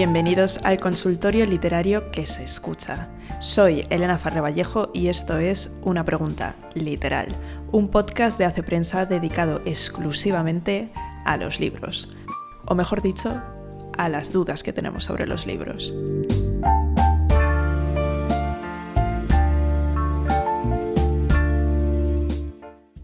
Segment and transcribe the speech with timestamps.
[0.00, 3.10] Bienvenidos al consultorio literario que se escucha.
[3.38, 7.26] Soy Elena Farre Vallejo y esto es Una Pregunta Literal,
[7.70, 10.90] un podcast de Hace Prensa dedicado exclusivamente
[11.26, 12.08] a los libros,
[12.64, 13.42] o mejor dicho,
[13.98, 15.94] a las dudas que tenemos sobre los libros.